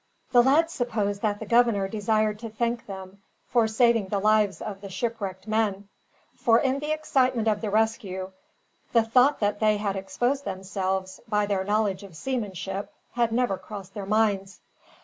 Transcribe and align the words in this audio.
The 0.31 0.41
lads 0.41 0.73
supposed 0.73 1.21
that 1.21 1.39
the 1.39 1.45
governor 1.45 1.87
desired 1.87 2.39
to 2.39 2.49
thank 2.49 2.87
them, 2.87 3.21
for 3.45 3.67
saving 3.67 4.07
the 4.07 4.17
lives 4.17 4.59
of 4.59 4.81
the 4.81 4.89
shipwrecked 4.89 5.47
men; 5.47 5.89
for 6.35 6.57
in 6.59 6.79
the 6.79 6.91
excitement 6.91 7.47
of 7.47 7.61
the 7.61 7.69
rescue, 7.69 8.31
the 8.93 9.03
thought 9.03 9.39
that 9.41 9.59
they 9.59 9.77
had 9.77 9.95
exposed 9.95 10.43
themselves 10.43 11.19
by 11.27 11.45
their 11.45 11.63
knowledge 11.63 12.01
of 12.01 12.17
seamanship 12.17 12.91
had 13.11 13.31
never 13.31 13.59
crossed 13.59 13.93
their 13.93 14.07
minds. 14.07 14.61